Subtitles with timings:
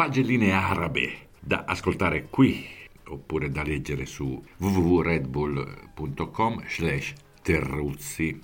[0.00, 2.66] pagelline arabe da ascoltare qui
[3.08, 7.12] oppure da leggere su www.redbull.com slash
[7.42, 8.40] terruzzi.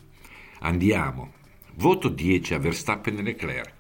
[0.59, 1.32] Andiamo.
[1.77, 3.73] Voto 10 a Verstappen e Leclerc.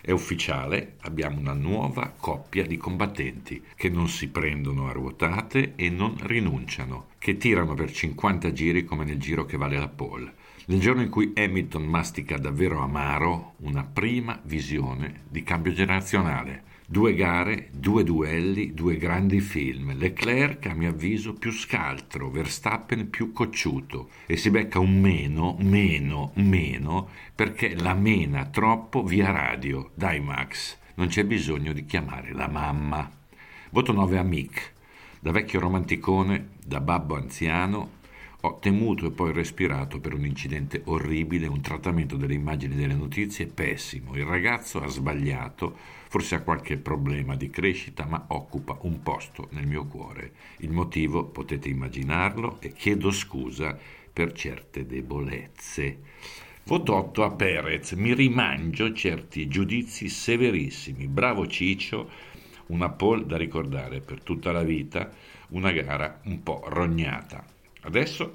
[0.00, 5.88] È ufficiale, abbiamo una nuova coppia di combattenti che non si prendono a ruotate e
[5.88, 10.34] non rinunciano, che tirano per 50 giri come nel giro che vale la pole.
[10.66, 16.64] Nel giorno in cui Hamilton mastica davvero amaro una prima visione di cambio generazionale.
[16.92, 19.96] Due gare, due duelli, due grandi film.
[19.96, 26.32] Leclerc, a mio avviso, più scaltro, Verstappen più cocciuto e si becca un meno, meno,
[26.34, 29.92] meno perché la mena troppo via radio.
[29.94, 33.08] Dai Max, non c'è bisogno di chiamare la mamma.
[33.70, 34.72] Voto 9 a Mick.
[35.20, 37.98] Da vecchio romanticone, da babbo anziano,
[38.42, 43.46] ho temuto e poi respirato per un incidente orribile, un trattamento delle immagini delle notizie
[43.46, 44.16] pessimo.
[44.16, 45.76] Il ragazzo ha sbagliato,
[46.08, 50.32] forse ha qualche problema di crescita, ma occupa un posto nel mio cuore.
[50.58, 53.78] Il motivo potete immaginarlo e chiedo scusa
[54.10, 55.98] per certe debolezze.
[56.64, 61.08] Voto 8 a Perez, mi rimangio certi giudizi severissimi.
[61.08, 62.08] Bravo Ciccio,
[62.66, 65.10] una pole da ricordare per tutta la vita,
[65.48, 67.58] una gara un po' rognata.
[67.82, 68.34] Adesso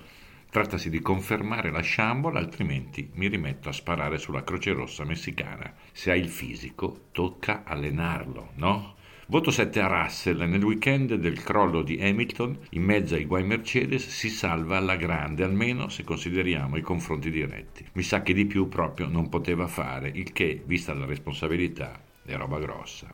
[0.49, 5.73] trattasi di confermare la sciambola, altrimenti mi rimetto a sparare sulla Croce Rossa messicana.
[5.91, 8.95] Se hai il fisico, tocca allenarlo, no?
[9.27, 10.43] Voto 7 a Russell.
[10.43, 15.43] Nel weekend del crollo di Hamilton, in mezzo ai guai Mercedes, si salva alla grande,
[15.43, 17.85] almeno se consideriamo i confronti diretti.
[17.93, 22.35] Mi sa che di più proprio non poteva fare, il che, vista la responsabilità, è
[22.35, 23.11] roba grossa.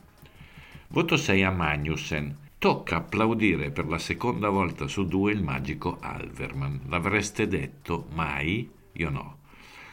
[0.90, 2.38] Voto 6 a Magnussen.
[2.62, 6.81] Tocca applaudire per la seconda volta su due il magico Alverman.
[6.90, 8.70] L'avreste detto mai?
[8.92, 9.40] Io no.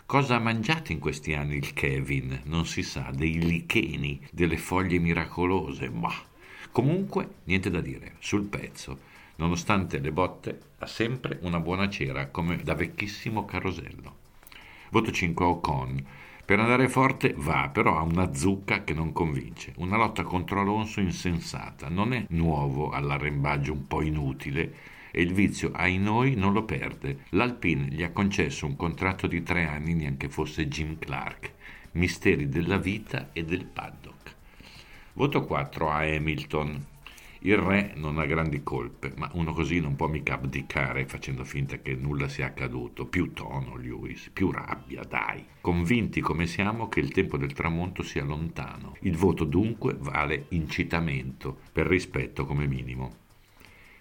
[0.04, 2.42] Cosa ha mangiato in questi anni il Kevin?
[2.44, 6.12] Non si sa, dei licheni, delle foglie miracolose, ma
[6.70, 8.98] comunque niente da dire, sul pezzo.
[9.36, 14.16] Nonostante le botte, ha sempre una buona cera, come da vecchissimo carosello.
[14.90, 16.06] Voto 5 a Ocon.
[16.48, 19.74] Per andare forte va, però ha una zucca che non convince.
[19.76, 21.90] Una lotta contro Alonso insensata.
[21.90, 24.72] Non è nuovo all'arrembaggio un po' inutile
[25.10, 27.24] e il vizio ai noi non lo perde.
[27.32, 31.52] L'Alpine gli ha concesso un contratto di tre anni, neanche fosse Jim Clark.
[31.92, 34.34] Misteri della vita e del paddock.
[35.12, 36.82] Voto 4 a Hamilton.
[37.40, 41.76] Il re non ha grandi colpe, ma uno così non può mica abdicare facendo finta
[41.76, 43.06] che nulla sia accaduto.
[43.06, 45.44] Più tono, Lewis, più rabbia, dai.
[45.60, 48.96] Convinti come siamo che il tempo del tramonto sia lontano.
[49.00, 53.26] Il voto dunque vale incitamento, per rispetto come minimo.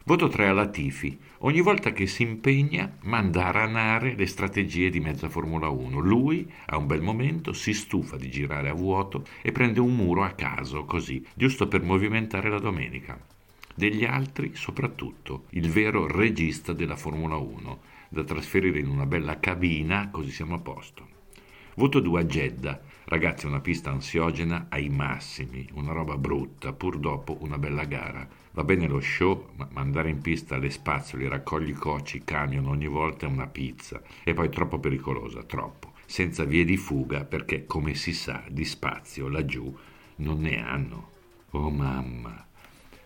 [0.08, 1.20] Voto 3 alla Tifi.
[1.40, 6.00] Ogni volta che si impegna manda a ranare le strategie di mezza Formula 1.
[6.00, 10.24] Lui, a un bel momento, si stufa di girare a vuoto e prende un muro
[10.24, 13.20] a caso, così, giusto per movimentare la domenica.
[13.76, 20.08] Degli altri, soprattutto, il vero regista della Formula 1, da trasferire in una bella cabina,
[20.10, 21.06] così siamo a posto.
[21.76, 22.82] Voto 2 a Jeddah.
[23.10, 28.28] Ragazzi, una pista ansiogena ai massimi, una roba brutta, pur dopo una bella gara.
[28.52, 33.26] Va bene lo show, ma andare in pista alle spazzoli, raccogli coci, camion ogni volta
[33.26, 34.02] è una pizza.
[34.26, 35.94] E poi troppo pericolosa, troppo.
[36.06, 39.74] Senza vie di fuga, perché, come si sa, di spazio laggiù
[40.18, 41.12] non ne hanno.
[41.52, 42.46] Oh mamma.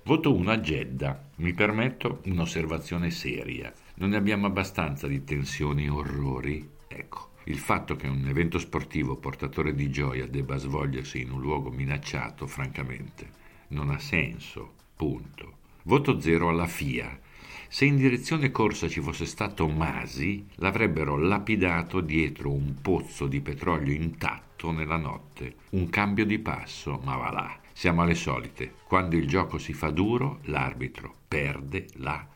[0.02, 1.30] Voto 1 a Jeddah.
[1.36, 3.72] Mi permetto un'osservazione seria.
[3.98, 6.68] Non ne abbiamo abbastanza di tensioni e orrori?
[6.88, 7.31] Ecco.
[7.46, 12.46] Il fatto che un evento sportivo portatore di gioia debba svolgersi in un luogo minacciato,
[12.46, 13.30] francamente,
[13.70, 14.74] non ha senso.
[14.96, 15.58] Punto.
[15.84, 17.20] Voto zero alla FIA.
[17.68, 23.94] Se in direzione corsa ci fosse stato Masi, l'avrebbero lapidato dietro un pozzo di petrolio
[23.94, 25.56] intatto nella notte.
[25.70, 27.60] Un cambio di passo, ma va là.
[27.74, 28.74] Siamo alle solite.
[28.86, 32.28] Quando il gioco si fa duro, l'arbitro perde la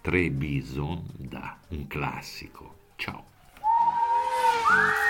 [0.00, 1.58] Trebisonda.
[1.68, 2.76] Un classico.
[2.96, 3.33] Ciao.
[4.74, 5.03] Woo!